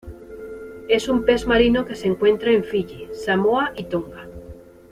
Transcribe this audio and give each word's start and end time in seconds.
Es 0.89 1.07
un 1.09 1.25
pez 1.25 1.45
marino 1.45 1.85
que 1.85 1.93
se 1.93 2.07
encuentra 2.07 2.49
en 2.51 2.63
Fiyi, 2.63 3.09
Samoa 3.13 3.71
y 3.75 3.83
Tonga. 3.83 4.27